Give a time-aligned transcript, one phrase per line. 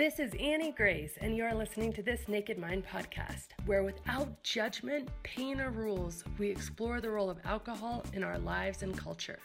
[0.00, 5.10] This is Annie Grace, and you're listening to this Naked Mind podcast, where without judgment,
[5.24, 9.38] pain, or rules, we explore the role of alcohol in our lives and culture.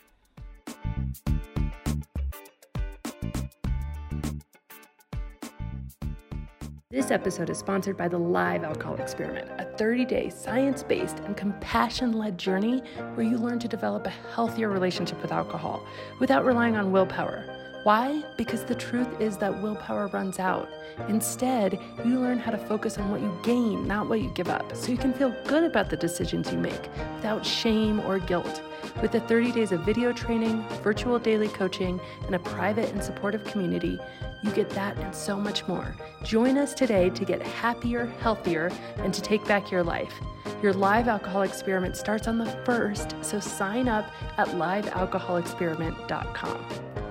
[6.90, 11.36] This episode is sponsored by the Live Alcohol Experiment, a 30 day science based and
[11.36, 12.80] compassion led journey
[13.16, 15.86] where you learn to develop a healthier relationship with alcohol
[16.22, 17.55] without relying on willpower.
[17.86, 18.24] Why?
[18.36, 20.68] Because the truth is that willpower runs out.
[21.08, 24.76] Instead, you learn how to focus on what you gain, not what you give up,
[24.76, 28.64] so you can feel good about the decisions you make without shame or guilt.
[29.04, 33.44] With the 30 days of video training, virtual daily coaching, and a private and supportive
[33.44, 34.00] community,
[34.42, 35.96] you get that and so much more.
[36.24, 40.16] Join us today to get happier, healthier, and to take back your life.
[40.64, 44.10] Your live alcohol experiment starts on the 1st, so sign up
[44.40, 47.05] at livealcoholexperiment.com.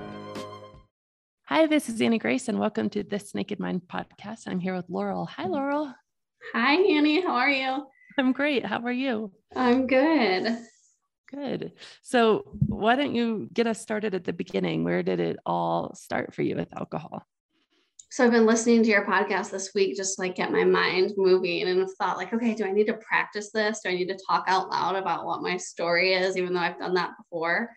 [1.47, 4.47] Hi, this is Annie Grace, and welcome to This Naked Mind podcast.
[4.47, 5.27] I'm here with Laurel.
[5.27, 5.93] Hi, Laurel.
[6.53, 7.21] Hi, Annie.
[7.21, 7.85] How are you?
[8.17, 8.65] I'm great.
[8.65, 9.31] How are you?
[9.55, 10.57] I'm good.
[11.29, 11.73] Good.
[12.01, 14.83] So, why don't you get us started at the beginning?
[14.83, 17.21] Where did it all start for you with alcohol?
[18.09, 21.61] So, I've been listening to your podcast this week, just like get my mind moving,
[21.61, 23.81] and I've thought, like, okay, do I need to practice this?
[23.83, 26.79] Do I need to talk out loud about what my story is, even though I've
[26.79, 27.69] done that before?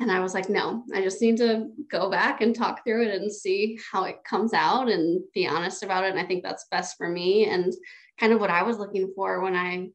[0.00, 3.20] And I was like, no, I just need to go back and talk through it
[3.20, 6.10] and see how it comes out and be honest about it.
[6.10, 7.44] And I think that's best for me.
[7.44, 7.72] And
[8.18, 9.88] kind of what I was looking for when I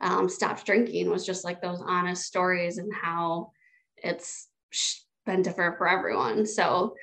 [0.00, 3.52] um, stopped drinking was just like those honest stories and how
[3.96, 4.48] it's
[5.24, 6.46] been different for everyone.
[6.46, 6.96] So,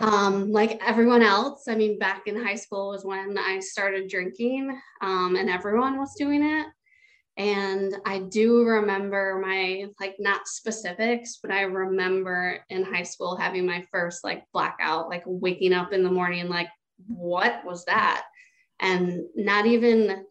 [0.00, 4.78] um, like everyone else, I mean, back in high school was when I started drinking
[5.00, 6.66] um, and everyone was doing it.
[7.38, 13.64] And I do remember my, like, not specifics, but I remember in high school having
[13.64, 16.68] my first like blackout, like waking up in the morning, like,
[17.06, 18.24] what was that?
[18.80, 20.24] And not even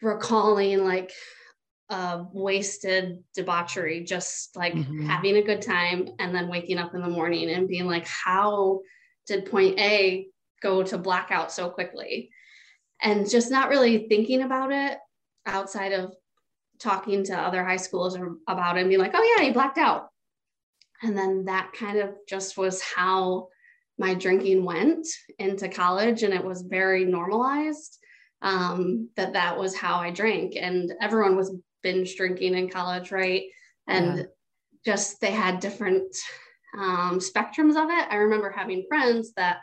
[0.00, 1.12] recalling like
[1.90, 5.06] uh, wasted debauchery, just like mm-hmm.
[5.06, 8.80] having a good time and then waking up in the morning and being like, how
[9.26, 10.28] did point A
[10.62, 12.30] go to blackout so quickly?
[13.02, 14.98] And just not really thinking about it
[15.46, 16.14] outside of
[16.78, 18.14] talking to other high schoolers
[18.48, 20.08] about it and being like, oh, yeah, you blacked out.
[21.02, 23.48] And then that kind of just was how
[23.98, 25.06] my drinking went
[25.38, 27.98] into college, and it was very normalized
[28.42, 30.54] um, that that was how I drank.
[30.56, 33.44] And everyone was binge drinking in college, right?
[33.86, 34.24] And yeah.
[34.84, 36.14] just they had different
[36.76, 38.06] um, spectrums of it.
[38.10, 39.58] I remember having friends that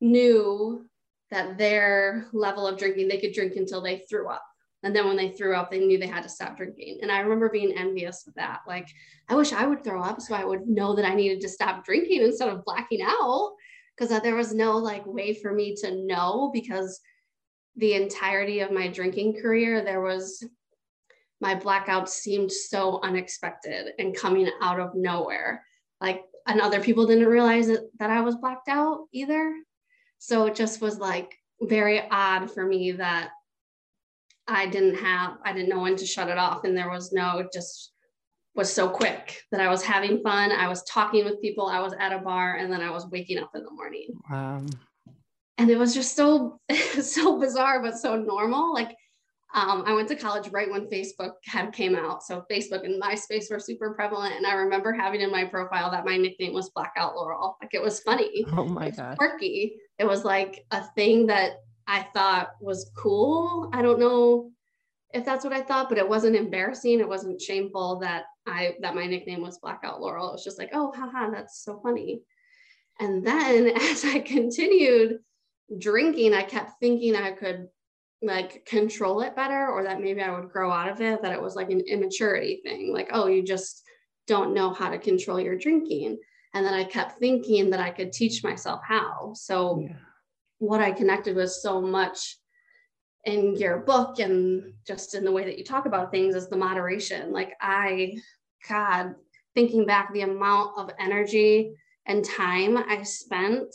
[0.00, 0.84] knew
[1.30, 4.44] that their level of drinking, they could drink until they threw up.
[4.82, 6.98] And then when they threw up, they knew they had to stop drinking.
[7.02, 8.60] And I remember being envious of that.
[8.66, 8.88] Like,
[9.28, 11.84] I wish I would throw up so I would know that I needed to stop
[11.84, 13.52] drinking instead of blacking out.
[13.96, 17.00] Because there was no like way for me to know because
[17.76, 20.44] the entirety of my drinking career, there was
[21.40, 25.64] my blackouts seemed so unexpected and coming out of nowhere.
[26.00, 29.54] Like, and other people didn't realize that, that I was blacked out either.
[30.18, 33.30] So it just was like very odd for me that
[34.48, 36.64] I didn't have, I didn't know when to shut it off.
[36.64, 37.92] And there was no, it just
[38.54, 40.52] was so quick that I was having fun.
[40.52, 41.66] I was talking with people.
[41.66, 44.08] I was at a bar and then I was waking up in the morning.
[44.30, 44.64] Wow.
[45.58, 46.60] And it was just so,
[47.00, 48.74] so bizarre, but so normal.
[48.74, 48.96] Like
[49.54, 52.22] um, I went to college right when Facebook had came out.
[52.22, 54.34] So Facebook and MySpace were super prevalent.
[54.34, 57.58] And I remember having in my profile that my nickname was Blackout Laurel.
[57.60, 58.46] Like it was funny.
[58.52, 59.18] Oh my God.
[59.18, 59.76] Quirky.
[59.98, 63.70] It was like a thing that I thought was cool.
[63.72, 64.50] I don't know
[65.12, 67.00] if that's what I thought, but it wasn't embarrassing.
[67.00, 70.28] It wasn't shameful that I that my nickname was Blackout Laurel.
[70.28, 72.22] It was just like, oh, haha, that's so funny.
[72.98, 75.18] And then as I continued
[75.78, 77.68] drinking, I kept thinking I could
[78.22, 81.42] like control it better or that maybe I would grow out of it, that it
[81.42, 82.92] was like an immaturity thing.
[82.92, 83.82] Like, oh, you just
[84.28, 86.18] don't know how to control your drinking.
[86.54, 89.32] And then I kept thinking that I could teach myself how.
[89.34, 89.96] So yeah
[90.62, 92.38] what I connected with so much
[93.24, 96.56] in your book and just in the way that you talk about things is the
[96.56, 97.32] moderation.
[97.32, 98.14] Like I,
[98.68, 99.16] God,
[99.56, 101.72] thinking back the amount of energy
[102.06, 103.74] and time I spent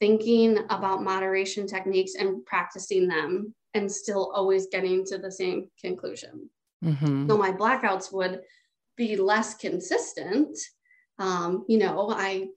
[0.00, 6.48] thinking about moderation techniques and practicing them and still always getting to the same conclusion.
[6.82, 7.28] Mm-hmm.
[7.28, 8.40] So my blackouts would
[8.96, 10.56] be less consistent.
[11.18, 12.48] Um, you know, I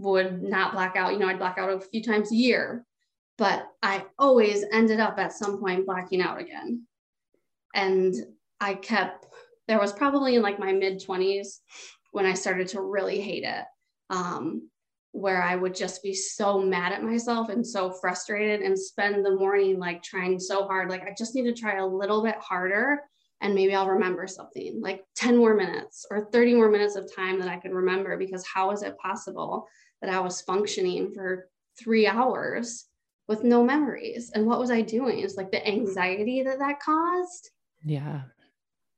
[0.00, 1.12] would not black out.
[1.12, 2.84] You know, I'd black out a few times a year,
[3.38, 6.86] but I always ended up at some point blacking out again.
[7.74, 8.14] And
[8.60, 9.26] I kept,
[9.68, 11.58] there was probably in like my mid 20s
[12.12, 13.64] when I started to really hate it.
[14.10, 14.68] Um,
[15.12, 19.34] where I would just be so mad at myself and so frustrated and spend the
[19.34, 20.88] morning like trying so hard.
[20.88, 23.00] Like, I just need to try a little bit harder
[23.40, 27.40] and maybe I'll remember something like 10 more minutes or 30 more minutes of time
[27.40, 28.16] that I can remember.
[28.16, 29.66] Because how is it possible
[30.00, 31.48] that I was functioning for
[31.78, 32.86] three hours
[33.28, 34.30] with no memories?
[34.34, 35.20] And what was I doing?
[35.20, 37.50] It's like the anxiety that that caused.
[37.84, 38.22] Yeah.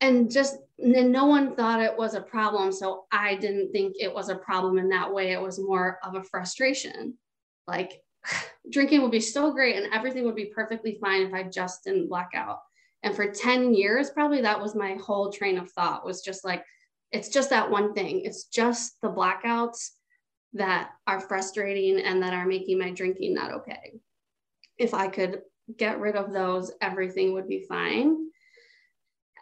[0.00, 2.72] And just and no one thought it was a problem.
[2.72, 5.32] So I didn't think it was a problem in that way.
[5.32, 7.14] It was more of a frustration.
[7.66, 8.02] Like
[8.70, 12.08] drinking would be so great and everything would be perfectly fine if I just didn't
[12.08, 12.58] black out
[13.02, 16.64] and for 10 years probably that was my whole train of thought was just like
[17.10, 19.90] it's just that one thing it's just the blackouts
[20.54, 23.94] that are frustrating and that are making my drinking not okay
[24.78, 25.42] if i could
[25.76, 28.26] get rid of those everything would be fine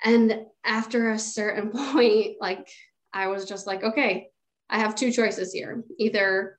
[0.05, 2.69] and after a certain point like
[3.13, 4.29] i was just like okay
[4.69, 6.59] i have two choices here either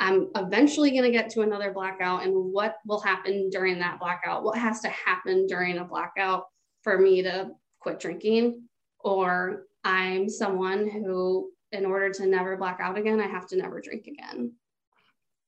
[0.00, 4.42] I'm eventually going to get to another blackout and what will happen during that blackout?
[4.42, 6.44] What has to happen during a blackout
[6.82, 7.50] for me to
[7.80, 8.62] quit drinking?
[9.00, 13.80] Or I'm someone who, in order to never black out again, I have to never
[13.80, 14.52] drink again.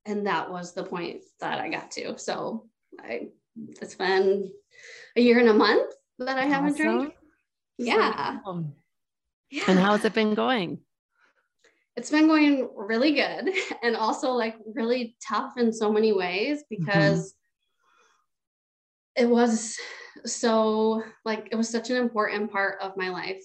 [0.04, 2.18] And that was the point that I got to.
[2.18, 2.66] So
[3.00, 3.28] I,
[3.80, 4.50] it's been
[5.16, 6.96] a year and a month that I haven't awesome.
[6.98, 7.14] drank.
[7.78, 8.38] Yeah.
[9.50, 9.64] yeah.
[9.68, 10.80] And how's it been going?
[11.96, 13.50] it's been going really good
[13.82, 16.84] and also like really tough in so many ways mm-hmm.
[16.84, 17.34] because
[19.18, 19.24] mm-hmm.
[19.24, 19.76] it was
[20.24, 23.44] so like it was such an important part of my life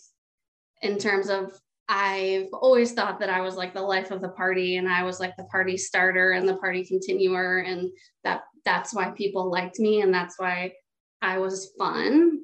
[0.81, 4.75] in terms of I've always thought that I was like the life of the party
[4.75, 7.89] and I was like the party starter and the party continuer and
[8.23, 10.73] that that's why people liked me and that's why
[11.21, 12.41] I was fun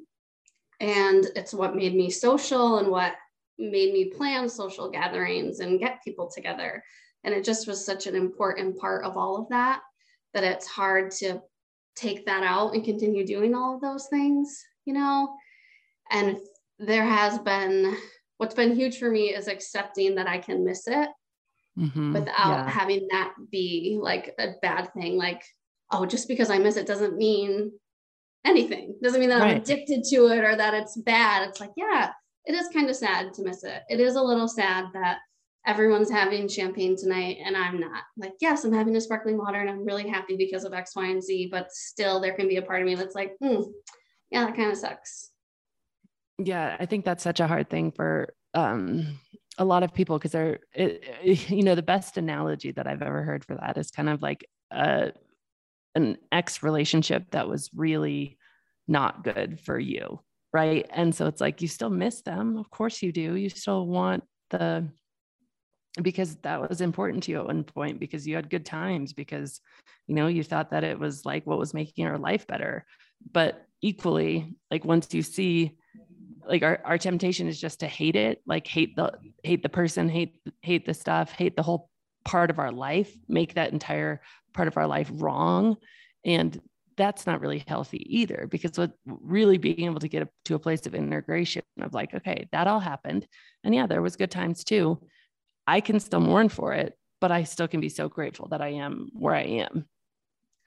[0.80, 3.14] and it's what made me social and what
[3.58, 6.82] made me plan social gatherings and get people together.
[7.22, 9.80] And it just was such an important part of all of that
[10.32, 11.40] that it's hard to
[11.94, 15.32] take that out and continue doing all of those things, you know?
[16.10, 16.38] And
[16.78, 17.96] there has been
[18.38, 21.08] what's been huge for me is accepting that I can miss it
[21.78, 22.12] mm-hmm.
[22.12, 22.70] without yeah.
[22.70, 25.16] having that be like a bad thing.
[25.16, 25.42] Like,
[25.90, 27.72] oh, just because I miss it doesn't mean
[28.44, 28.96] anything.
[29.02, 29.56] Doesn't mean that right.
[29.56, 31.48] I'm addicted to it or that it's bad.
[31.48, 32.10] It's like, yeah,
[32.44, 33.82] it is kind of sad to miss it.
[33.88, 35.18] It is a little sad that
[35.66, 38.02] everyone's having champagne tonight and I'm not.
[38.16, 41.06] Like, yes, I'm having a sparkling water and I'm really happy because of X, Y,
[41.06, 43.62] and Z, but still there can be a part of me that's like, hmm,
[44.30, 45.30] yeah, that kind of sucks.
[46.38, 49.18] Yeah, I think that's such a hard thing for um,
[49.58, 53.02] a lot of people because they're, it, it, you know, the best analogy that I've
[53.02, 55.12] ever heard for that is kind of like a,
[55.94, 58.38] an ex relationship that was really
[58.88, 60.20] not good for you
[60.52, 60.86] right?
[60.90, 62.56] And so it's like you still miss them.
[62.58, 63.34] Of course you do.
[63.34, 64.88] You still want the
[66.02, 69.60] because that was important to you at one point because you had good times because
[70.08, 72.84] you know you thought that it was like what was making your life better.
[73.32, 75.76] But equally like once you see
[76.48, 79.12] like our, our temptation is just to hate it like hate the
[79.42, 81.90] hate the person hate hate the stuff hate the whole
[82.24, 84.20] part of our life make that entire
[84.52, 85.76] part of our life wrong.
[86.24, 86.58] And
[86.96, 90.86] that's not really healthy either because what really being able to get to a place
[90.86, 93.26] of integration of like okay that all happened.
[93.64, 95.00] And yeah there was good times too.
[95.66, 98.68] I can still mourn for it but i still can be so grateful that i
[98.68, 99.86] am where i am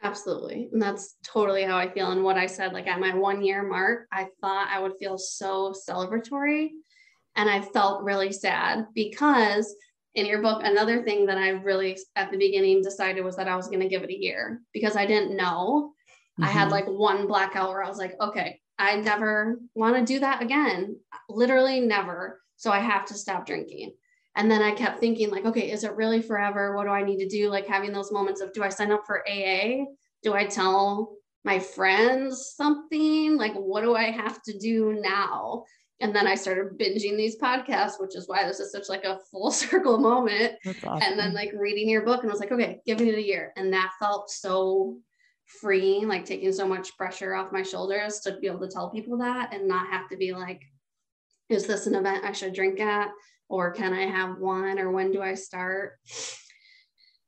[0.04, 3.44] absolutely and that's totally how i feel and what i said like at my one
[3.44, 6.70] year mark i thought i would feel so celebratory
[7.36, 9.76] and i felt really sad because
[10.14, 13.56] in your book another thing that i really at the beginning decided was that i
[13.56, 15.94] was going to give it a year because i didn't know
[16.40, 16.50] Mm-hmm.
[16.50, 16.72] I had mm-hmm.
[16.72, 20.98] like one blackout where I was like, okay, I never want to do that again.
[21.30, 22.42] Literally never.
[22.58, 23.94] So I have to stop drinking.
[24.38, 26.76] And then I kept thinking, like, okay, is it really forever?
[26.76, 27.50] What do I need to do?
[27.50, 29.86] Like having those moments of do I sign up for AA?
[30.22, 33.36] Do I tell my friends something?
[33.36, 35.66] Like, what do I have to do now?
[36.00, 39.18] And then I started binging these podcasts, which is why this is such like a
[39.32, 40.54] full circle moment.
[40.68, 41.02] Awesome.
[41.02, 43.54] And then like reading your book and I was like, okay, give it a year.
[43.58, 45.00] And that felt so
[45.46, 49.18] freeing, like taking so much pressure off my shoulders to be able to tell people
[49.18, 50.62] that and not have to be like,
[51.50, 53.10] is this an event I should drink at?
[53.50, 54.80] Or can I have one?
[54.80, 56.00] Or when do I start?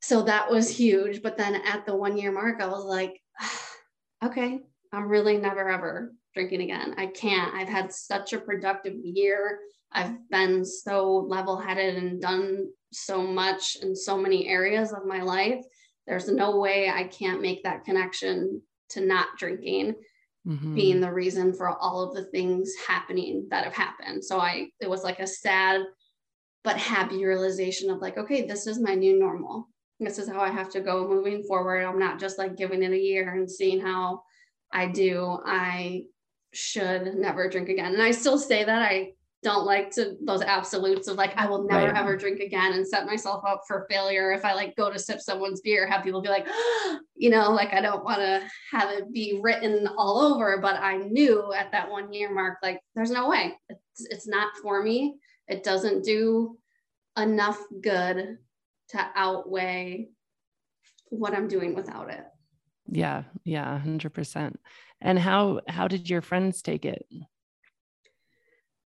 [0.01, 1.21] So that was huge.
[1.21, 3.21] But then at the one year mark, I was like,
[4.23, 4.59] okay,
[4.91, 6.95] I'm really never ever drinking again.
[6.97, 7.53] I can't.
[7.53, 9.59] I've had such a productive year.
[9.91, 15.21] I've been so level headed and done so much in so many areas of my
[15.21, 15.63] life
[16.09, 19.93] there's no way I can't make that connection to not drinking
[20.45, 20.73] mm-hmm.
[20.73, 24.25] being the reason for all of the things happening that have happened.
[24.25, 25.81] So I, it was like a sad
[26.63, 29.67] but happy realization of like, okay, this is my new normal.
[29.99, 31.83] this is how I have to go moving forward.
[31.83, 34.23] I'm not just like giving it a year and seeing how
[34.71, 35.39] I do.
[35.45, 36.03] I
[36.53, 37.93] should never drink again.
[37.93, 39.11] And I still say that I
[39.41, 41.95] don't like to those absolutes of like I will never right.
[41.95, 45.21] ever drink again and set myself up for failure if I like go to sip
[45.21, 46.45] someone's beer have people be like
[47.15, 50.97] you know like I don't want to have it be written all over but I
[50.97, 55.15] knew at that one year mark like there's no way it's, it's not for me
[55.49, 56.57] it doesn't do
[57.17, 58.37] enough good
[58.89, 60.09] to outweigh
[61.09, 62.23] what I'm doing without it
[62.87, 64.55] yeah yeah 100%
[65.01, 67.05] and how how did your friends take it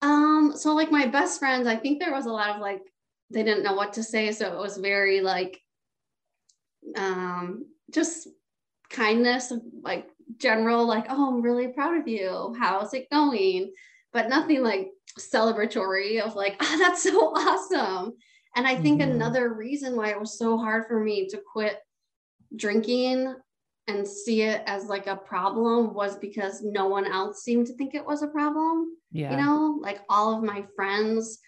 [0.03, 2.83] um, so like my best friends, I think there was a lot of like
[3.31, 5.61] they didn't know what to say, so it was very like
[6.97, 8.29] um just
[8.89, 9.53] kindness,
[9.83, 12.55] like general, like, oh, I'm really proud of you.
[12.59, 13.73] How's it going?
[14.13, 14.89] But nothing like
[15.19, 18.13] celebratory of like, oh, that's so awesome.
[18.57, 19.13] And I think mm-hmm.
[19.13, 21.79] another reason why it was so hard for me to quit
[22.57, 23.35] drinking
[23.87, 27.95] and see it as like a problem was because no one else seemed to think
[27.95, 28.97] it was a problem.
[29.13, 29.33] Yeah.
[29.33, 31.39] You know, like all of my friends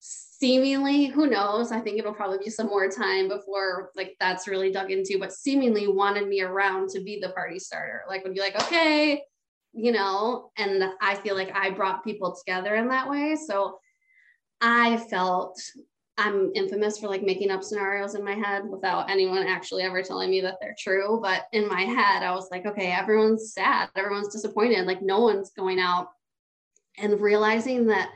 [0.00, 1.72] seemingly, who knows?
[1.72, 5.32] I think it'll probably be some more time before like that's really dug into, but
[5.32, 8.02] seemingly wanted me around to be the party starter.
[8.08, 9.22] Like would be like, okay,
[9.72, 13.36] you know, and I feel like I brought people together in that way.
[13.36, 13.78] So
[14.60, 15.60] I felt
[16.18, 20.30] I'm infamous for like making up scenarios in my head without anyone actually ever telling
[20.30, 21.18] me that they're true.
[21.22, 25.50] But in my head, I was like, okay, everyone's sad, everyone's disappointed, like no one's
[25.52, 26.08] going out.
[26.98, 28.10] And realizing that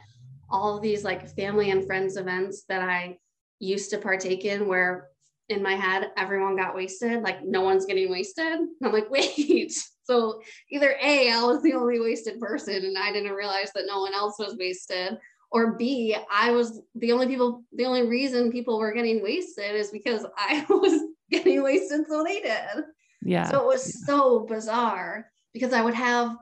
[0.50, 3.16] all these like family and friends events that I
[3.58, 5.08] used to partake in, where
[5.48, 8.58] in my head everyone got wasted, like no one's getting wasted.
[8.82, 9.72] I'm like, wait.
[10.04, 14.00] So either A, I was the only wasted person and I didn't realize that no
[14.00, 15.18] one else was wasted,
[15.54, 19.90] or B, I was the only people, the only reason people were getting wasted is
[19.90, 22.84] because I was getting wasted, so they did.
[23.22, 23.48] Yeah.
[23.48, 24.06] So it was yeah.
[24.06, 26.36] so bizarre because I would have,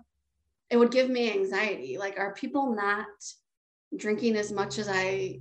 [0.70, 1.98] it would give me anxiety.
[1.98, 3.06] Like, are people not
[3.96, 5.40] drinking as much as I,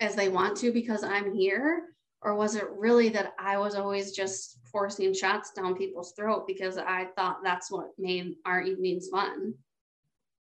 [0.00, 1.84] as they want to because I'm here?
[2.20, 6.76] Or was it really that I was always just forcing shots down people's throat because
[6.76, 9.54] I thought that's what made our evenings fun?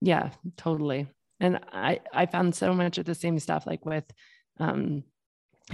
[0.02, 1.08] Yeah, totally
[1.40, 4.04] and i i found so much of the same stuff like with
[4.60, 5.04] um,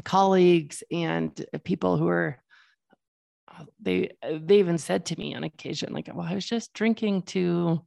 [0.02, 2.38] colleagues and people who are
[3.80, 4.10] they
[4.40, 7.80] they even said to me on occasion like well i was just drinking to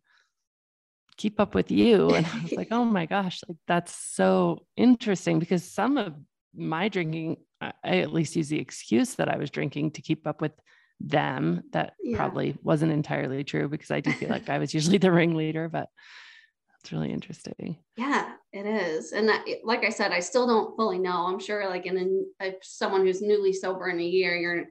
[1.18, 5.40] keep up with you and i was like oh my gosh like that's so interesting
[5.40, 6.14] because some of
[6.56, 10.42] my drinking i at least use the excuse that i was drinking to keep up
[10.42, 10.54] with
[11.00, 12.18] them that yeah.
[12.18, 15.90] probably wasn't entirely true because i do feel like i was usually the ringleader but
[16.88, 17.76] it's really interesting.
[17.98, 19.12] Yeah, it is.
[19.12, 19.30] And
[19.66, 21.28] like I said, I still don't fully know.
[21.28, 24.66] I'm sure, like in a, someone who's newly sober in a year, you're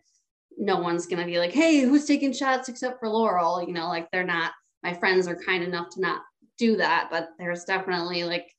[0.57, 4.11] no one's gonna be like, "Hey, who's taking shots except for Laurel?" You know, like
[4.11, 4.53] they're not.
[4.83, 6.23] My friends are kind enough to not
[6.57, 8.51] do that, but there's definitely like,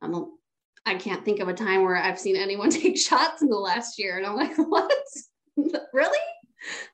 [0.00, 0.38] um,
[0.86, 3.98] I can't think of a time where I've seen anyone take shots in the last
[3.98, 4.92] year, and I'm like, "What?
[5.92, 6.18] really?"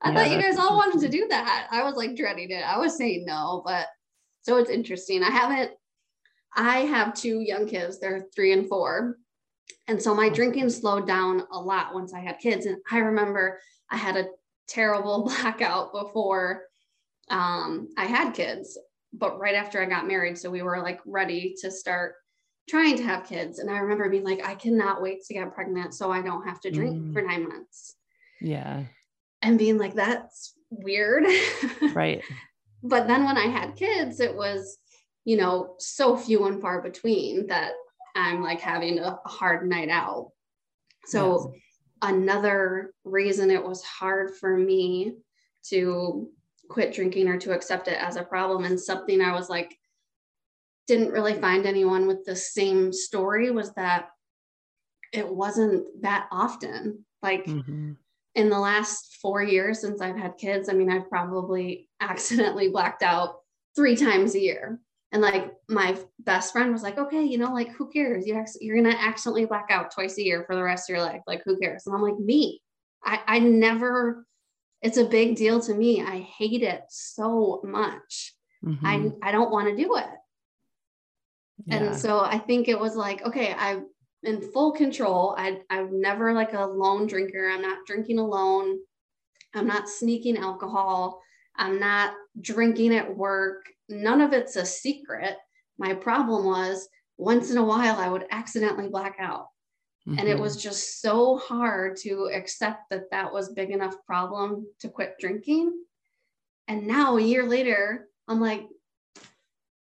[0.02, 1.68] I yeah, thought you guys all wanted to do that.
[1.70, 2.64] I was like dreading it.
[2.64, 3.86] I was saying no, but
[4.42, 5.22] so it's interesting.
[5.22, 5.70] I haven't
[6.54, 9.18] I have two young kids, they're three and four.
[9.86, 12.66] And so my drinking slowed down a lot once I had kids.
[12.66, 13.60] And I remember
[13.90, 14.26] I had a
[14.68, 16.62] terrible blackout before
[17.28, 18.78] um, I had kids,
[19.12, 20.38] but right after I got married.
[20.38, 22.14] So we were like ready to start
[22.70, 23.58] trying to have kids.
[23.58, 26.60] And I remember being like, I cannot wait to get pregnant so I don't have
[26.60, 27.12] to drink mm.
[27.12, 27.96] for nine months.
[28.40, 28.84] Yeah.
[29.42, 31.24] And being like, that's weird.
[31.92, 32.22] Right.
[32.82, 34.78] but then when I had kids, it was,
[35.24, 37.72] you know, so few and far between that
[38.14, 40.30] I'm like having a hard night out.
[41.06, 41.62] So, yes.
[42.02, 45.14] another reason it was hard for me
[45.68, 46.30] to
[46.68, 49.76] quit drinking or to accept it as a problem and something I was like,
[50.90, 54.08] didn't really find anyone with the same story was that
[55.12, 57.04] it wasn't that often.
[57.22, 57.92] Like, mm-hmm.
[58.34, 63.04] in the last four years since I've had kids, I mean, I've probably accidentally blacked
[63.04, 63.36] out
[63.76, 64.80] three times a year.
[65.12, 68.26] And like my best friend was like, okay, you know, like who cares?
[68.26, 71.22] You you're gonna accidentally black out twice a year for the rest of your life.
[71.26, 71.86] Like who cares?
[71.86, 72.62] And I'm like, me.
[73.04, 74.24] I I never.
[74.82, 76.02] It's a big deal to me.
[76.02, 78.34] I hate it so much.
[78.64, 78.86] Mm-hmm.
[78.86, 80.06] I I don't want to do it.
[81.66, 81.76] Yeah.
[81.76, 83.86] And so I think it was like, okay, I'm
[84.22, 85.34] in full control.
[85.36, 87.48] I I'm never like a lone drinker.
[87.48, 88.78] I'm not drinking alone.
[89.54, 91.20] I'm not sneaking alcohol.
[91.56, 95.36] I'm not drinking at work none of it's a secret.
[95.78, 96.88] My problem was
[97.18, 99.46] once in a while I would accidentally black out.
[100.08, 100.18] Mm-hmm.
[100.18, 100.68] And it was mm-hmm.
[100.68, 105.72] just so hard to accept that that was big enough problem to quit drinking.
[106.68, 108.62] And now a year later, I'm like,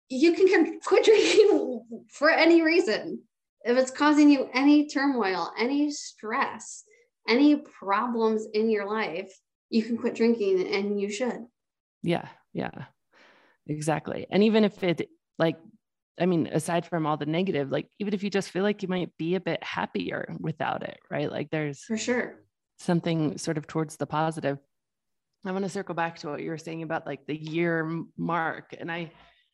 [0.09, 3.23] you can quit drinking for any reason.
[3.65, 6.85] If it's causing you any turmoil, any stress,
[7.29, 9.33] any problems in your life,
[9.71, 11.47] you can quit drinking and you should.
[12.03, 12.85] Yeah, yeah,
[13.67, 14.27] exactly.
[14.31, 15.09] And even if it,
[15.39, 15.57] like,
[16.21, 18.89] I mean, aside from all the negative, like, even if you just feel like you
[18.89, 21.31] might be a bit happier without it, right?
[21.31, 22.37] Like, there's for sure
[22.79, 24.59] something sort of towards the positive.
[25.45, 28.75] I want to circle back to what you were saying about like the year mark.
[28.79, 29.13] And I,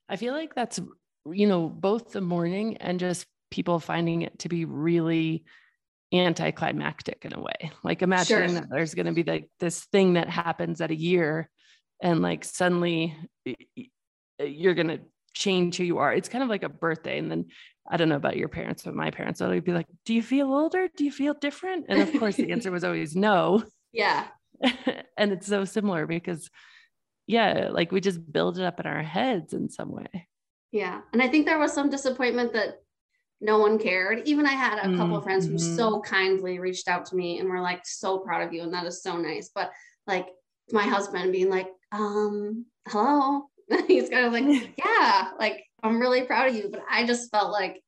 [0.08, 0.80] I feel like that's,
[1.26, 5.44] you know, both the morning and just people finding it to be really
[6.12, 7.72] anticlimactic in a way.
[7.82, 8.60] Like imagining sure.
[8.60, 11.48] that there's going to be like this thing that happens at a year
[12.02, 13.16] and like suddenly
[13.48, 15.00] uh, you're going to
[15.34, 16.12] change who you are.
[16.12, 17.18] It's kind of like a birthday.
[17.18, 17.46] And then
[17.88, 20.52] I don't know about your parents, but my parents would be like, Do you feel
[20.52, 20.88] older?
[20.96, 21.86] Do you feel different?
[21.88, 23.64] And of course, the answer was always no.
[23.94, 24.28] Yeah.
[25.18, 26.48] and it's so similar because,
[27.26, 30.28] yeah, like we just build it up in our heads in some way.
[30.70, 31.00] Yeah.
[31.12, 32.80] And I think there was some disappointment that
[33.40, 34.22] no one cared.
[34.26, 35.12] Even I had a couple mm-hmm.
[35.14, 35.76] of friends who mm-hmm.
[35.76, 38.62] so kindly reached out to me and were like, so proud of you.
[38.62, 39.50] And that is so nice.
[39.54, 39.70] But
[40.06, 40.28] like
[40.70, 43.48] my husband being like, um, hello.
[43.86, 46.68] He's kind of like, yeah, like I'm really proud of you.
[46.70, 47.82] But I just felt like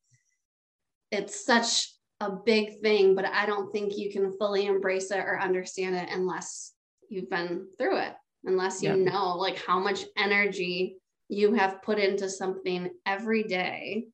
[1.10, 1.88] it's such
[2.20, 6.08] a big thing, but I don't think you can fully embrace it or understand it
[6.10, 6.72] unless
[7.08, 8.12] you've been through it,
[8.44, 10.96] unless you know like how much energy
[11.28, 14.06] you have put into something every day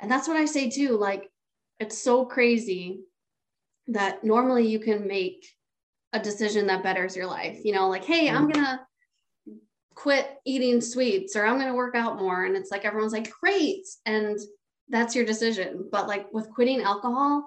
[0.00, 0.96] and that's what I say too.
[0.96, 1.30] Like,
[1.80, 3.00] it's so crazy
[3.88, 5.46] that normally you can make
[6.12, 7.60] a decision that betters your life.
[7.64, 8.52] You know, like, hey, I'm mm.
[8.52, 8.80] going to
[9.94, 12.44] quit eating sweets or I'm going to work out more.
[12.44, 13.86] And it's like, everyone's like, great.
[14.04, 14.38] And
[14.88, 15.88] that's your decision.
[15.90, 17.46] But like with quitting alcohol,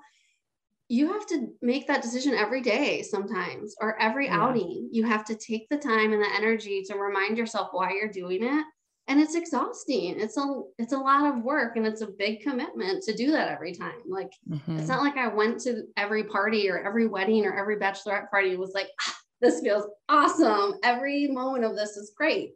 [0.89, 4.41] you have to make that decision every day sometimes or every yeah.
[4.41, 4.89] outing.
[4.91, 8.43] You have to take the time and the energy to remind yourself why you're doing
[8.43, 8.65] it
[9.09, 13.03] and it's exhausting it's a it's a lot of work and it's a big commitment
[13.03, 14.77] to do that every time like mm-hmm.
[14.77, 18.55] it's not like i went to every party or every wedding or every bachelorette party
[18.55, 22.51] was like ah, this feels awesome every moment of this is great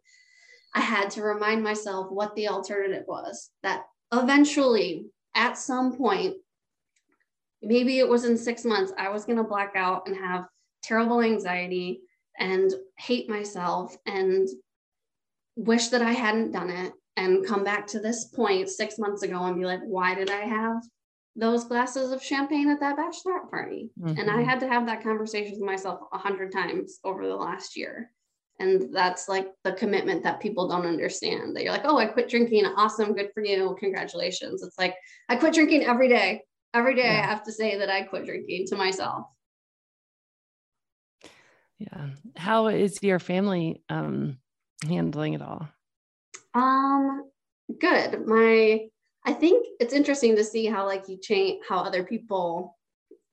[0.75, 6.35] i had to remind myself what the alternative was that eventually at some point
[7.63, 10.45] maybe it was in six months i was going to black out and have
[10.83, 12.01] terrible anxiety
[12.39, 14.47] and hate myself and
[15.55, 19.43] wish that I hadn't done it and come back to this point six months ago
[19.43, 20.77] and be like, why did I have
[21.35, 23.91] those glasses of champagne at that bachelorette party?
[23.99, 24.19] Mm-hmm.
[24.19, 24.49] And I mm-hmm.
[24.49, 28.11] had to have that conversation with myself a hundred times over the last year.
[28.59, 32.29] And that's like the commitment that people don't understand that you're like, oh, I quit
[32.29, 32.65] drinking.
[32.65, 33.13] Awesome.
[33.13, 33.75] Good for you.
[33.79, 34.63] Congratulations.
[34.63, 34.95] It's like,
[35.27, 36.43] I quit drinking every day.
[36.73, 37.21] Every day yeah.
[37.21, 39.25] I have to say that I quit drinking to myself.
[41.77, 42.09] Yeah.
[42.35, 44.37] How is your family um,
[44.87, 45.67] handling it all?
[46.53, 47.23] Um,
[47.79, 48.25] good.
[48.25, 48.87] My,
[49.25, 52.77] I think it's interesting to see how like you change how other people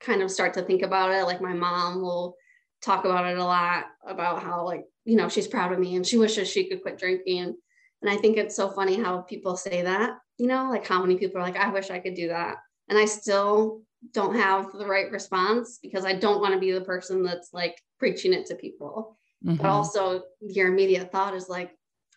[0.00, 1.24] kind of start to think about it.
[1.24, 2.36] Like my mom will
[2.82, 6.06] talk about it a lot about how like you know she's proud of me and
[6.06, 7.54] she wishes she could quit drinking.
[8.02, 10.16] And I think it's so funny how people say that.
[10.38, 12.56] You know, like how many people are like, I wish I could do that,
[12.90, 16.80] and I still don't have the right response because I don't want to be the
[16.80, 19.16] person that's like preaching it to people.
[19.46, 19.56] Mm-hmm.
[19.56, 21.70] But also, your immediate thought is like,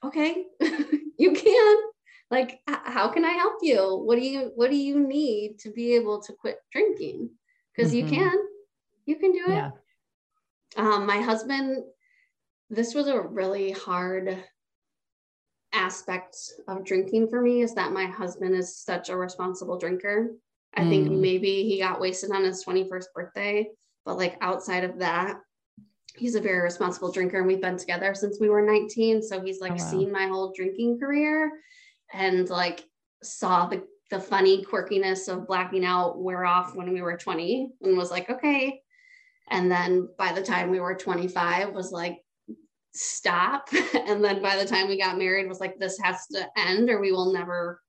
[0.03, 0.45] okay,
[1.17, 1.77] you can.
[2.31, 4.01] Like, how can I help you?
[4.03, 7.29] What do you What do you need to be able to quit drinking?
[7.75, 8.07] Because mm-hmm.
[8.07, 8.37] you can,
[9.05, 9.49] you can do it.
[9.49, 9.71] Yeah.
[10.75, 11.83] Um, my husband,
[12.71, 14.43] this was a really hard
[15.73, 16.35] aspect
[16.67, 20.31] of drinking for me is that my husband is such a responsible drinker.
[20.75, 20.89] I mm.
[20.89, 23.67] think maybe he got wasted on his 21st birthday,
[24.05, 25.37] but like outside of that,
[26.15, 29.59] he's a very responsible drinker and we've been together since we were 19 so he's
[29.59, 29.89] like oh, wow.
[29.89, 31.51] seen my whole drinking career
[32.13, 32.85] and like
[33.23, 37.97] saw the the funny quirkiness of blacking out wear off when we were 20 and
[37.97, 38.79] was like okay
[39.49, 42.19] and then by the time we were 25 was like
[42.93, 43.67] stop
[44.07, 46.99] and then by the time we got married was like this has to end or
[46.99, 47.81] we will never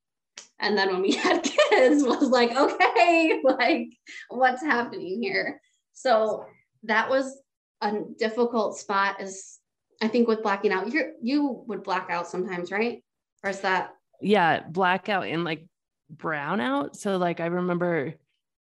[0.60, 3.88] and then when we had kids was like okay like
[4.28, 5.60] what's happening here
[5.92, 6.44] so
[6.84, 7.40] that was
[7.80, 9.60] a difficult spot is
[10.02, 13.02] I think with blacking out, you you would black out sometimes, right?
[13.42, 15.66] Or is that yeah, blackout and like
[16.14, 16.96] brownout.
[16.96, 18.14] So like I remember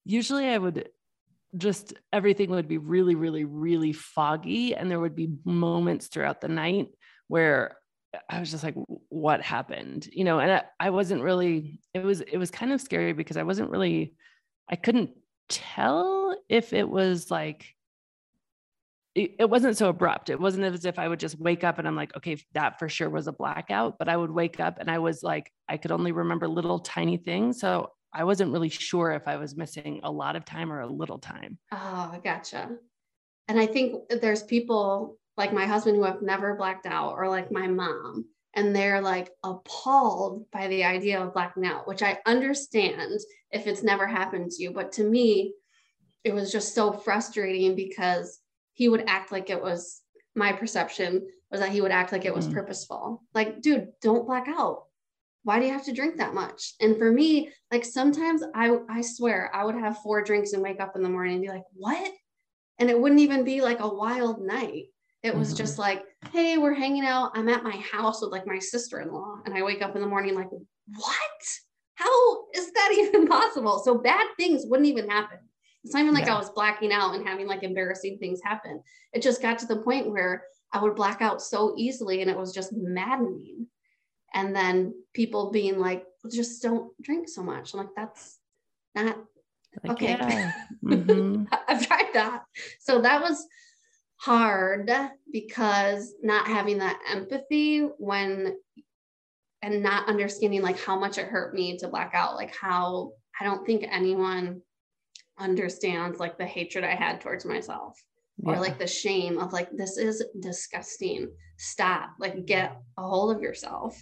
[0.05, 0.89] usually I would
[1.57, 4.75] just everything would be really, really, really foggy.
[4.75, 6.89] And there would be moments throughout the night
[7.27, 7.77] where
[8.29, 8.75] I was just like,
[9.09, 10.09] what happened?
[10.13, 13.37] You know, and I, I wasn't really, it was, it was kind of scary because
[13.37, 14.15] I wasn't really,
[14.69, 15.11] I couldn't
[15.49, 17.75] tell if it was like
[19.19, 20.31] it, it wasn't so abrupt.
[20.31, 22.89] It wasn't as if I would just wake up and I'm like, okay, that for
[22.89, 23.99] sure was a blackout.
[23.99, 27.17] But I would wake up and I was like, I could only remember little tiny
[27.17, 27.61] things.
[27.61, 30.87] So I wasn't really sure if I was missing a lot of time or a
[30.87, 31.59] little time.
[31.73, 32.71] Oh, gotcha.
[33.49, 37.51] And I think there's people like my husband who have never blacked out, or like
[37.51, 43.21] my mom, and they're like appalled by the idea of blacking out, which I understand
[43.53, 44.73] if it's never happened to you.
[44.73, 45.55] But to me,
[46.25, 48.41] it was just so frustrating because
[48.73, 50.03] he would act like it was
[50.35, 52.53] my perception was that he would act like it was mm.
[52.53, 53.23] purposeful.
[53.33, 54.85] Like, dude, don't black out.
[55.45, 56.75] Why do you have to drink that much?
[56.81, 60.81] And for me, like sometimes I I swear I would have four drinks and wake
[60.81, 62.13] up in the morning and be like, what?
[62.79, 64.87] And it wouldn't even be like a wild night.
[65.29, 65.59] It was mm-hmm.
[65.59, 67.33] just like, hey, we're hanging out.
[67.35, 69.41] I'm at my house with like my sister-in-law.
[69.45, 71.43] And I wake up in the morning like, what?
[71.95, 73.79] How is that even possible?
[73.79, 75.39] So bad things wouldn't even happen.
[75.85, 76.35] It's not even like yeah.
[76.35, 78.83] I was blacking out and having like embarrassing things happen.
[79.13, 82.37] It just got to the point where I would black out so easily and it
[82.37, 83.67] was just maddening.
[84.35, 87.73] And then people being like, well, just don't drink so much.
[87.73, 88.39] I'm like, that's
[88.95, 89.19] not
[89.85, 90.17] like, okay.
[90.19, 90.53] Yeah.
[90.85, 91.45] Mm-hmm.
[91.69, 92.45] I've tried that.
[92.81, 93.47] So that was
[94.19, 94.91] hard
[95.33, 98.57] because not having that empathy when
[99.63, 103.45] and not understanding like how much it hurt me to black out, like how I
[103.45, 104.61] don't think anyone
[105.39, 108.01] understands like the hatred I had towards myself
[108.39, 108.53] yeah.
[108.53, 111.31] or like the shame of like, this is disgusting.
[111.57, 114.01] Stop, like, get a hold of yourself.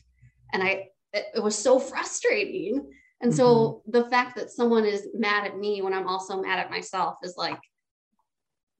[0.52, 2.86] And I, it, it was so frustrating.
[3.22, 3.36] And mm-hmm.
[3.36, 7.16] so the fact that someone is mad at me when I'm also mad at myself
[7.22, 7.58] is like,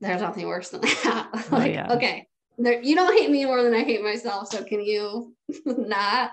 [0.01, 1.31] there's nothing worse than that.
[1.51, 1.93] Like, oh, yeah.
[1.93, 2.27] okay,
[2.59, 4.49] there, you don't hate me more than I hate myself.
[4.49, 6.33] So can you not?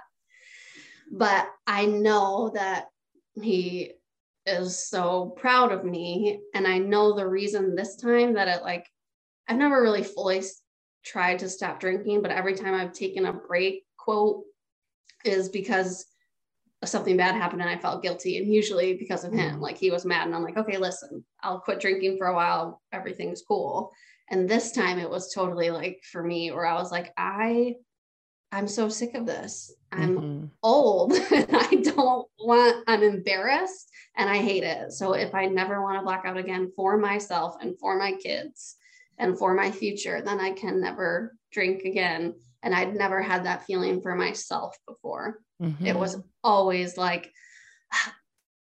[1.11, 2.85] But I know that
[3.41, 3.93] he
[4.45, 6.41] is so proud of me.
[6.53, 8.87] And I know the reason this time that it like,
[9.47, 10.41] I've never really fully
[11.03, 14.43] tried to stop drinking, but every time I've taken a break, quote,
[15.25, 16.05] is because
[16.85, 18.37] something bad happened and I felt guilty.
[18.37, 19.61] And usually because of him, mm.
[19.61, 20.27] like he was mad.
[20.27, 22.81] And I'm like, okay, listen, I'll quit drinking for a while.
[22.91, 23.91] Everything's cool.
[24.29, 27.75] And this time it was totally like for me, where I was like, I
[28.53, 29.73] I'm so sick of this.
[29.91, 30.45] I'm mm-hmm.
[30.61, 34.91] old and I don't want, I'm embarrassed and I hate it.
[34.91, 38.75] So if I never want to black out again for myself and for my kids
[39.17, 42.35] and for my future, then I can never drink again.
[42.61, 45.39] And I'd never had that feeling for myself before.
[45.63, 45.85] Mm-hmm.
[45.85, 47.31] It was always like,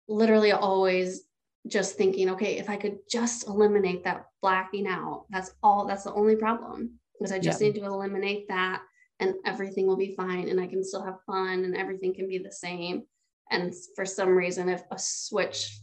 [0.09, 1.23] literally always
[1.67, 6.13] just thinking, okay, if I could just eliminate that blacking out, that's all, that's the
[6.13, 7.69] only problem because I just yeah.
[7.69, 8.83] need to eliminate that
[9.21, 12.39] and everything will be fine and I can still have fun and everything can be
[12.39, 13.05] the same.
[13.51, 15.79] And for some reason, if a switch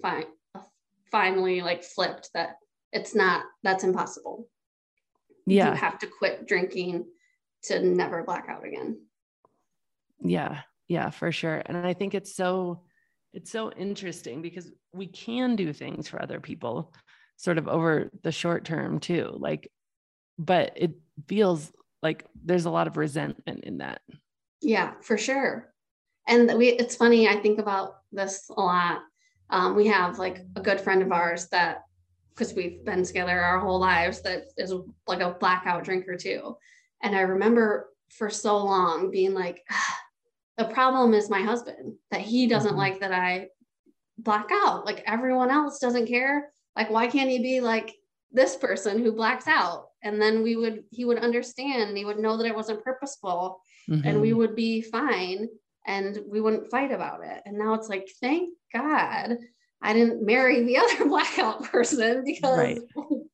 [0.00, 0.26] fi-
[1.10, 2.56] finally like flipped, that
[2.92, 4.48] it's not, that's impossible.
[5.46, 5.70] Yeah.
[5.70, 7.06] You have to quit drinking
[7.64, 9.00] to never black out again.
[10.20, 10.60] Yeah.
[10.88, 11.62] Yeah, for sure.
[11.66, 12.82] And I think it's so,
[13.32, 16.94] it's so interesting because we can do things for other people
[17.36, 19.30] sort of over the short term too.
[19.38, 19.70] Like,
[20.38, 20.92] but it
[21.26, 21.70] feels
[22.02, 24.00] like there's a lot of resentment in that
[24.60, 25.72] yeah for sure
[26.26, 29.00] and we it's funny i think about this a lot
[29.50, 31.84] um, we have like a good friend of ours that
[32.30, 34.72] because we've been together our whole lives that is
[35.06, 36.56] like a blackout drinker too
[37.02, 39.98] and i remember for so long being like ah,
[40.58, 42.78] the problem is my husband that he doesn't mm-hmm.
[42.78, 43.46] like that i
[44.18, 47.94] black out like everyone else doesn't care like why can't he be like
[48.32, 52.36] this person who blacks out and then we would he would understand he would know
[52.36, 54.06] that it wasn't purposeful mm-hmm.
[54.06, 54.38] and we mm-hmm.
[54.38, 55.48] would be fine
[55.86, 59.36] and we wouldn't fight about it and now it's like thank god
[59.80, 62.80] i didn't marry the other blackout person because right.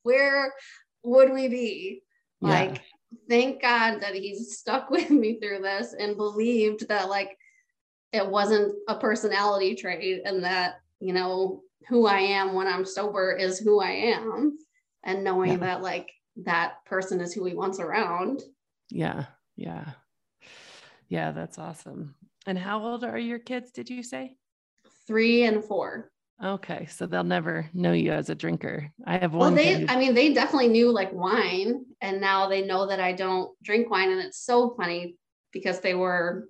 [0.03, 0.53] where
[1.03, 2.03] would we be
[2.41, 2.49] yeah.
[2.49, 2.83] like
[3.29, 7.37] thank god that he's stuck with me through this and believed that like
[8.13, 13.33] it wasn't a personality trait and that you know who i am when i'm sober
[13.33, 14.57] is who i am
[15.05, 15.59] and knowing yeah.
[15.59, 18.43] that like that person is who he wants around.
[18.91, 19.27] Yeah.
[19.57, 19.91] Yeah.
[21.09, 21.31] Yeah.
[21.33, 22.15] That's awesome.
[22.47, 24.37] And how old are your kids, did you say?
[25.07, 26.11] Three and four.
[26.43, 26.87] Okay.
[26.87, 28.91] So they'll never know you as a drinker.
[29.07, 29.55] I have one.
[29.55, 29.91] Well, they, kid.
[29.91, 31.85] I mean, they definitely knew like wine.
[32.01, 34.11] And now they know that I don't drink wine.
[34.11, 35.17] And it's so funny
[35.53, 36.49] because they were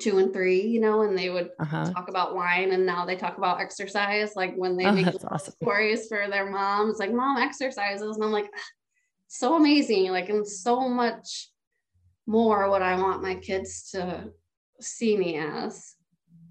[0.00, 1.92] two and three, you know, and they would uh-huh.
[1.92, 4.34] talk about wine and now they talk about exercise.
[4.36, 5.54] Like when they oh, make awesome.
[5.60, 8.16] stories for their moms, like mom exercises.
[8.16, 8.50] And I'm like,
[9.32, 11.50] so amazing, like, and so much
[12.26, 14.30] more what I want my kids to
[14.80, 15.94] see me as.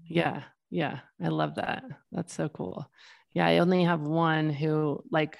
[0.06, 0.42] Yeah.
[0.70, 1.00] Yeah.
[1.22, 1.84] I love that.
[2.12, 2.90] That's so cool.
[3.32, 5.38] Yeah, I only have one who like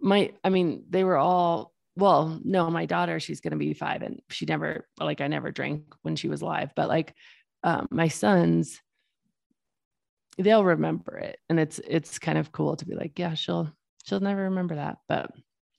[0.00, 4.20] my I mean, they were all well, no, my daughter, she's gonna be five and
[4.30, 7.14] she never like I never drank when she was alive, but like
[7.62, 8.80] um, my sons,
[10.38, 11.38] they'll remember it.
[11.48, 13.72] And it's it's kind of cool to be like, yeah, she'll
[14.04, 15.30] she'll never remember that, but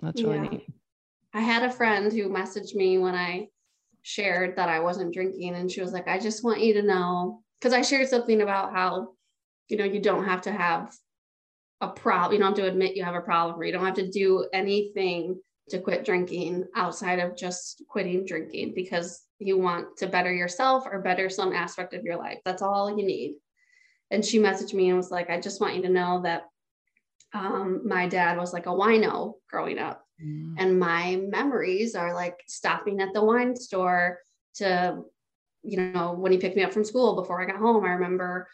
[0.01, 0.49] that's really yeah.
[0.49, 0.67] neat.
[1.33, 3.47] I had a friend who messaged me when I
[4.03, 7.43] shared that I wasn't drinking, and she was like, I just want you to know,
[7.59, 9.13] because I shared something about how,
[9.67, 10.93] you know, you don't have to have
[11.81, 13.95] a problem, you don't have to admit you have a problem, or you don't have
[13.95, 15.39] to do anything
[15.69, 21.01] to quit drinking outside of just quitting drinking because you want to better yourself or
[21.01, 22.39] better some aspect of your life.
[22.45, 23.35] That's all you need.
[24.11, 26.43] And she messaged me and was like, I just want you to know that
[27.33, 30.03] um, my dad was like a wino growing up.
[30.23, 30.55] Mm.
[30.57, 34.19] And my memories are like stopping at the wine store
[34.55, 35.01] to,
[35.65, 37.83] you know, when he picked me up from school before I got home.
[37.83, 38.47] I remember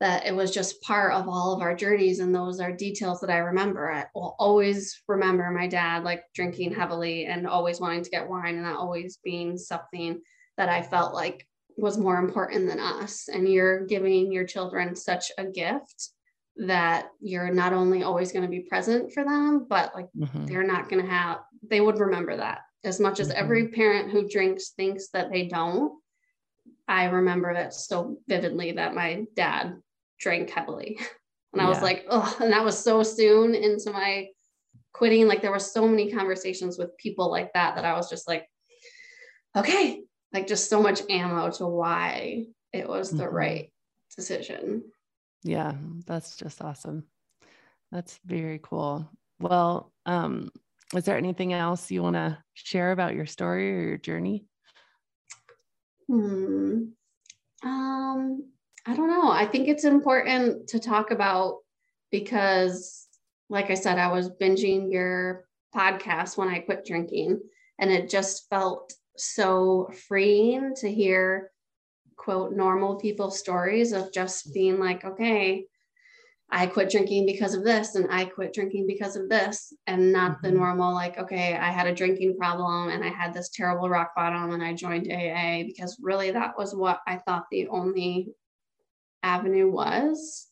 [0.00, 2.20] that it was just part of all of our journeys.
[2.20, 3.90] And those are details that I remember.
[3.90, 8.56] I will always remember my dad like drinking heavily and always wanting to get wine
[8.56, 10.20] and that always being something
[10.58, 11.46] that I felt like
[11.78, 13.28] was more important than us.
[13.28, 16.10] And you're giving your children such a gift
[16.58, 20.46] that you're not only always going to be present for them, but like mm-hmm.
[20.46, 21.38] they're not going to have,
[21.68, 23.38] they would remember that as much as mm-hmm.
[23.38, 25.92] every parent who drinks thinks that they don't.
[26.88, 29.80] I remember that so vividly that my dad
[30.18, 30.98] drank heavily.
[31.52, 34.28] And I was like, oh, and that was so soon into my
[34.92, 35.26] quitting.
[35.26, 38.46] Like there were so many conversations with people like that that I was just like,
[39.56, 40.02] okay,
[40.34, 42.44] like just so much ammo to why
[42.74, 43.34] it was the mm-hmm.
[43.34, 43.72] right
[44.14, 44.82] decision.
[45.44, 45.72] Yeah,
[46.06, 47.04] that's just awesome.
[47.90, 49.08] That's very cool.
[49.40, 50.50] Well, um,
[50.94, 54.44] is there anything else you want to share about your story or your journey?
[56.08, 56.84] Hmm.
[57.62, 58.44] Um,
[58.86, 59.30] I don't know.
[59.30, 61.58] I think it's important to talk about
[62.10, 63.08] because,
[63.48, 67.40] like I said, I was binging your podcast when I quit drinking,
[67.78, 71.50] and it just felt so freeing to hear
[72.16, 75.66] quote normal people stories of just being like, okay,
[76.50, 80.40] I quit drinking because of this and I quit drinking because of this and not
[80.42, 80.58] the mm-hmm.
[80.58, 84.52] normal like okay I had a drinking problem and I had this terrible rock bottom
[84.52, 88.28] and I joined AA because really that was what I thought the only
[89.26, 90.46] avenue was.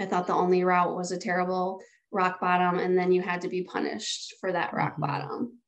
[0.00, 3.48] I thought the only route was a terrible rock bottom, and then you had to
[3.48, 5.02] be punished for that rock mm-hmm.
[5.02, 5.58] bottom.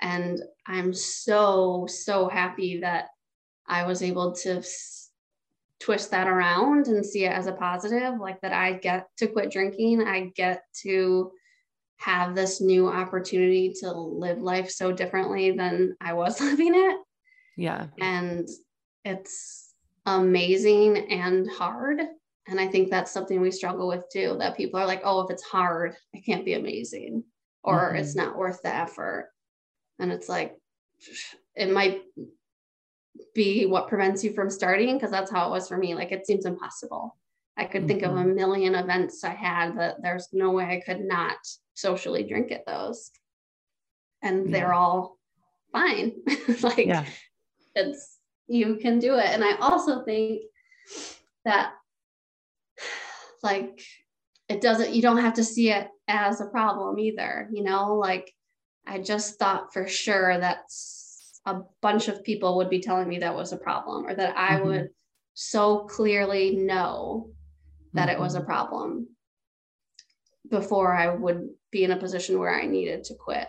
[0.00, 3.06] And I'm so, so happy that
[3.68, 4.62] I was able to
[5.80, 9.50] twist that around and see it as a positive like that I get to quit
[9.50, 10.02] drinking.
[10.02, 11.32] I get to
[11.98, 16.98] have this new opportunity to live life so differently than I was living it.
[17.56, 17.86] Yeah.
[17.98, 18.48] And
[19.04, 19.72] it's
[20.04, 22.00] amazing and hard.
[22.48, 25.30] And I think that's something we struggle with too that people are like, oh, if
[25.30, 27.24] it's hard, it can't be amazing
[27.64, 27.96] or mm-hmm.
[27.96, 29.30] it's not worth the effort.
[29.98, 30.54] And it's like,
[31.54, 32.02] it might
[33.34, 35.94] be what prevents you from starting because that's how it was for me.
[35.94, 37.16] Like it seems impossible.
[37.56, 37.88] I could mm-hmm.
[37.88, 38.34] think of a mm-hmm.
[38.34, 41.36] million events I had that there's no way I could not
[41.74, 43.10] socially drink at those.
[44.22, 44.52] And yeah.
[44.52, 45.18] they're all
[45.72, 46.12] fine.
[46.62, 47.04] like yeah.
[47.74, 49.26] it's you can do it.
[49.26, 50.42] And I also think
[51.44, 51.72] that
[53.42, 53.80] like
[54.48, 58.32] it doesn't you don't have to see it as a problem either, you know, like
[58.86, 60.64] I just thought for sure that
[61.46, 64.56] a bunch of people would be telling me that was a problem or that I
[64.56, 64.66] mm-hmm.
[64.66, 64.88] would
[65.34, 67.30] so clearly know
[67.94, 68.18] that mm-hmm.
[68.18, 68.46] it was a mm-hmm.
[68.46, 69.08] problem
[70.50, 73.48] before I would be in a position where I needed to quit.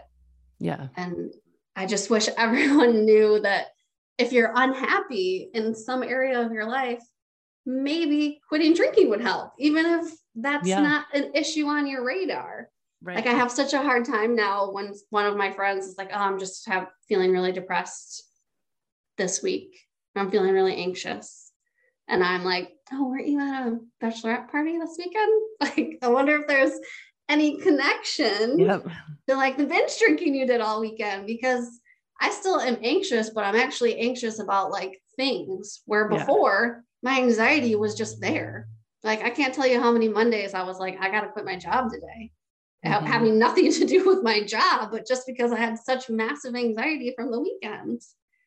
[0.59, 0.87] Yeah.
[0.95, 1.33] And
[1.75, 3.67] I just wish everyone knew that
[4.17, 7.03] if you're unhappy in some area of your life,
[7.65, 10.81] maybe quitting drinking would help, even if that's yeah.
[10.81, 12.69] not an issue on your radar.
[13.01, 13.17] Right.
[13.17, 16.09] Like I have such a hard time now when one of my friends is like,
[16.11, 18.23] "Oh, I'm just have feeling really depressed
[19.17, 19.77] this week.
[20.15, 21.51] I'm feeling really anxious,"
[22.07, 25.31] and I'm like, "Oh, weren't you at a bachelorette party this weekend?
[25.59, 26.79] Like, I wonder if there's
[27.29, 28.85] any connection yep.
[29.27, 31.79] to like the binge drinking you did all weekend because
[32.19, 37.11] I still am anxious, but I'm actually anxious about like things where before yeah.
[37.11, 38.67] my anxiety was just there.
[39.03, 41.45] Like I can't tell you how many Mondays I was like, I got to quit
[41.45, 42.31] my job today,
[42.85, 43.05] mm-hmm.
[43.05, 47.13] having nothing to do with my job, but just because I had such massive anxiety
[47.15, 48.01] from the weekend.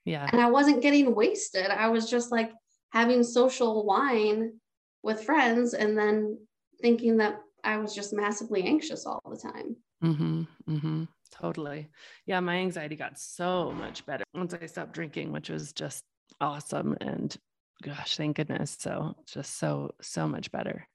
[0.05, 0.29] Yeah.
[0.31, 1.67] And I wasn't getting wasted.
[1.67, 2.53] I was just like
[2.91, 4.55] having social wine
[5.03, 6.39] with friends and then
[6.81, 9.77] thinking that I was just massively anxious all the time.
[10.03, 10.43] Mm-hmm.
[10.69, 11.05] Mm-hmm.
[11.31, 11.89] Totally.
[12.27, 16.05] Yeah, my anxiety got so much better once I stopped drinking, which was just
[16.41, 16.97] awesome.
[17.01, 17.35] And
[17.83, 18.77] gosh, thank goodness.
[18.81, 20.87] So just so, so much better.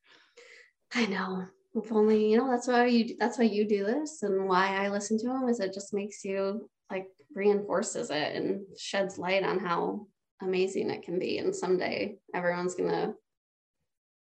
[0.93, 1.45] I know.
[1.75, 4.89] If only, you know, that's why you that's why you do this and why I
[4.89, 9.59] listen to them is it just makes you like reinforces it and sheds light on
[9.59, 10.07] how
[10.41, 11.37] amazing it can be.
[11.39, 13.13] And someday everyone's gonna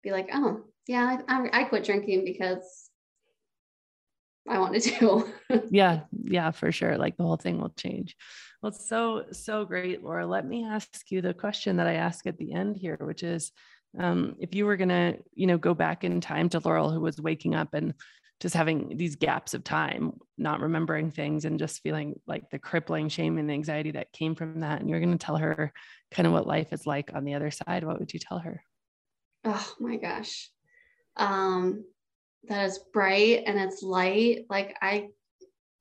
[0.03, 2.91] be like, oh, yeah, I, I quit drinking because
[4.49, 5.33] I wanted to.
[5.71, 6.99] yeah, yeah, for sure.
[6.99, 8.17] Like the whole thing will change.
[8.61, 10.29] Well, it's so, so great, Laurel.
[10.29, 13.53] Let me ask you the question that I ask at the end here, which is
[13.99, 17.01] um, if you were going to, you know, go back in time to Laurel, who
[17.01, 17.95] was waking up and
[18.41, 23.09] just having these gaps of time, not remembering things and just feeling like the crippling
[23.09, 24.81] shame and anxiety that came from that.
[24.81, 25.73] And you're going to tell her
[26.11, 27.85] kind of what life is like on the other side.
[27.85, 28.63] What would you tell her?
[29.45, 30.51] Oh my gosh.
[31.17, 31.85] Um,
[32.49, 34.47] that is bright and it's light.
[34.51, 35.09] Like I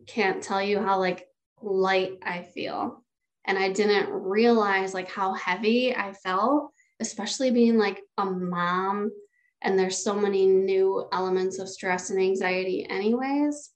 [0.05, 1.25] can't tell you how like
[1.61, 3.03] light I feel.
[3.45, 6.71] And I didn't realize like how heavy I felt
[7.03, 9.11] especially being like a mom
[9.61, 13.71] and there's so many new elements of stress and anxiety anyways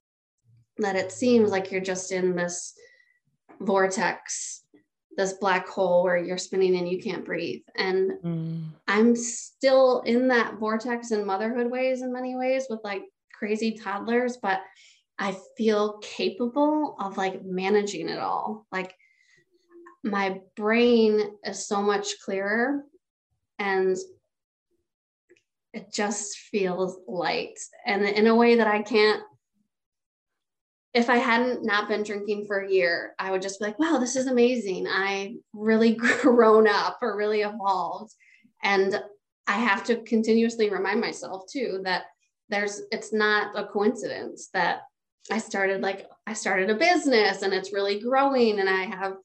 [0.78, 2.74] that it seems like you're just in this
[3.60, 4.64] vortex
[5.18, 8.64] this black hole where you're spinning and you can't breathe and mm.
[8.88, 13.02] i'm still in that vortex in motherhood ways in many ways with like
[13.34, 14.62] crazy toddlers but
[15.20, 18.96] i feel capable of like managing it all like
[20.04, 22.84] my brain is so much clearer
[23.60, 23.98] and
[25.74, 29.22] it just feels light and in a way that I can't
[30.94, 34.00] if I hadn't not been drinking for a year, I would just be like, wow,
[34.00, 34.88] this is amazing.
[34.88, 38.14] I really grown up or really evolved.
[38.64, 39.00] And
[39.46, 42.06] I have to continuously remind myself too that
[42.50, 44.82] there's it's not a coincidence that
[45.32, 49.18] I started like I started a business and it's really growing and I have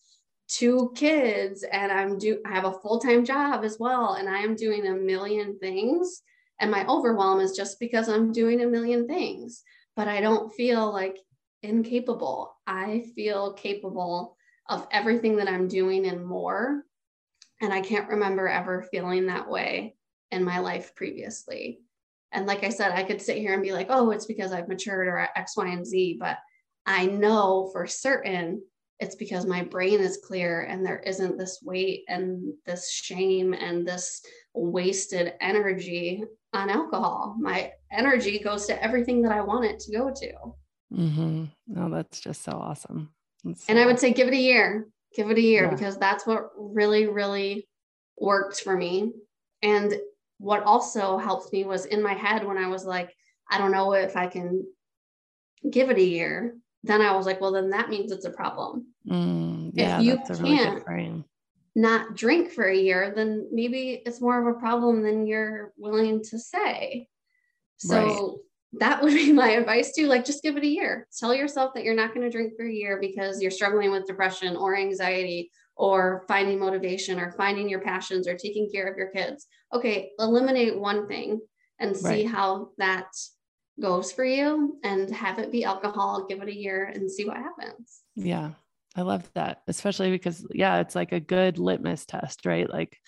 [0.53, 4.55] two kids and I'm do I have a full-time job as well and I am
[4.55, 6.23] doing a million things
[6.61, 9.63] and my overwhelm is just because I'm doing a million things
[9.97, 11.19] but I don't feel like
[11.63, 12.55] incapable.
[12.67, 14.37] I feel capable
[14.69, 16.85] of everything that I'm doing and more
[17.61, 19.95] and I can't remember ever feeling that way
[20.31, 21.81] in my life previously.
[22.33, 24.69] And like I said, I could sit here and be like, oh, it's because I've
[24.69, 26.17] matured or X, Y, and Z.
[26.19, 26.39] But
[26.87, 28.63] I know for certain
[29.03, 33.87] it's because my brain is clear and there isn't this weight and this shame and
[33.87, 34.23] this
[34.55, 37.37] wasted energy on alcohol.
[37.41, 40.33] My energy goes to everything that I want it to go to.
[40.97, 41.45] Mm-hmm.
[41.67, 43.11] No, that's just so awesome.
[43.45, 44.87] So and I would say give it a year,
[45.17, 45.71] give it a year yeah.
[45.71, 47.67] because that's what really, really
[48.17, 49.11] worked for me.
[49.63, 49.95] And
[50.39, 53.13] what also helped me was in my head when I was like,
[53.51, 54.65] I don't know if I can
[55.69, 58.87] give it a year then I was like, well, then that means it's a problem.
[59.09, 61.25] Mm, yeah, if you that's a can't really
[61.75, 66.23] not drink for a year, then maybe it's more of a problem than you're willing
[66.23, 67.09] to say.
[67.79, 68.81] So right.
[68.81, 70.07] that would be my advice too.
[70.07, 71.09] Like, just give it a year.
[71.19, 74.07] Tell yourself that you're not going to drink for a year because you're struggling with
[74.07, 79.09] depression or anxiety or finding motivation or finding your passions or taking care of your
[79.09, 79.47] kids.
[79.73, 81.41] Okay, eliminate one thing
[81.79, 82.27] and see right.
[82.27, 83.07] how that
[83.81, 87.39] goes for you and have it be alcohol, give it a year and see what
[87.39, 88.03] happens.
[88.15, 88.51] Yeah.
[88.97, 92.69] I love that, especially because yeah, it's like a good litmus test, right?
[92.69, 92.99] Like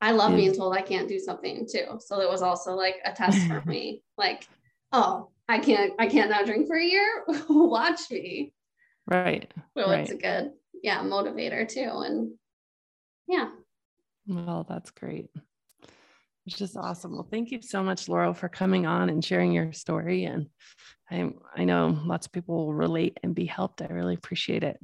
[0.00, 1.98] I love being told I can't do something too.
[2.00, 4.02] So it was also like a test for me.
[4.16, 4.46] Like,
[4.92, 7.24] oh, I can't I can't now drink for a year.
[7.48, 8.52] Watch me.
[9.06, 9.52] Right.
[9.76, 10.00] So right.
[10.00, 10.52] it's a good,
[10.82, 11.90] yeah, motivator too.
[12.04, 12.32] And
[13.26, 13.48] yeah.
[14.26, 15.30] Well, that's great.
[16.48, 17.12] It's just awesome.
[17.12, 20.24] Well, thank you so much, Laurel, for coming on and sharing your story.
[20.24, 20.46] And
[21.10, 23.82] I, I know lots of people will relate and be helped.
[23.82, 24.78] I really appreciate it.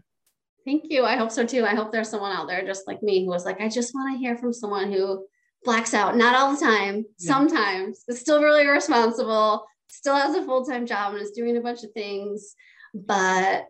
[0.66, 1.04] Thank you.
[1.06, 1.64] I hope so too.
[1.64, 4.12] I hope there's someone out there just like me who was like, I just want
[4.12, 5.26] to hear from someone who
[5.64, 6.18] blacks out.
[6.18, 7.32] Not all the time, yeah.
[7.32, 8.04] sometimes.
[8.08, 11.82] Is still really responsible, still has a full time job and is doing a bunch
[11.82, 12.54] of things,
[12.92, 13.68] but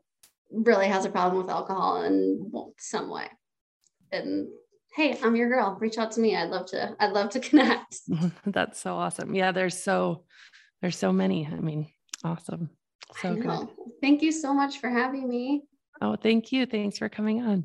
[0.51, 3.29] really has a problem with alcohol in some way.
[4.11, 4.49] And
[4.95, 5.77] hey, I'm your girl.
[5.81, 6.37] Reach out to me.
[6.37, 7.97] I'd love to, I'd love to connect.
[8.47, 9.35] That's so awesome.
[9.35, 10.25] Yeah, there's so
[10.81, 11.47] there's so many.
[11.47, 11.89] I mean,
[12.23, 12.71] awesome.
[13.17, 13.69] So good.
[14.01, 15.65] Thank you so much for having me.
[16.01, 16.67] Oh, thank you.
[16.67, 17.65] Thanks for coming on.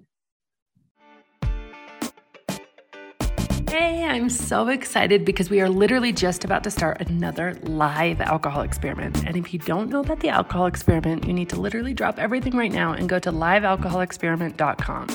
[3.70, 8.64] Hey, I'm so excited because we are literally just about to start another live alcohol
[8.64, 9.24] experiment.
[9.28, 12.58] And if you don't know about the alcohol experiment, you need to literally drop everything
[12.58, 15.08] right now and go to livealcoholexperiment.com.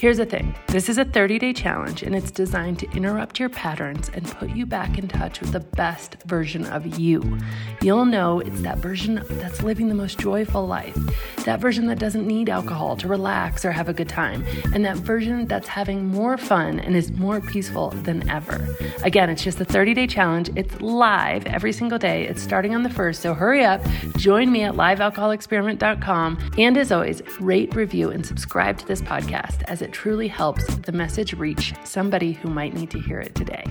[0.00, 3.50] Here's the thing this is a 30 day challenge and it's designed to interrupt your
[3.50, 7.38] patterns and put you back in touch with the best version of you.
[7.82, 10.96] You'll know it's that version that's living the most joyful life,
[11.44, 14.42] that version that doesn't need alcohol to relax or have a good time,
[14.72, 18.68] and that version that's having more fun and is more peaceful than ever.
[19.02, 20.50] Again, it's just a 30 day challenge.
[20.56, 22.26] It's live every single day.
[22.26, 23.22] It's starting on the first.
[23.22, 23.82] So hurry up,
[24.16, 26.52] join me at livealcoholexperiment.com.
[26.58, 30.92] And as always, rate, review, and subscribe to this podcast as it truly helps the
[30.92, 33.64] message reach somebody who might need to hear it today.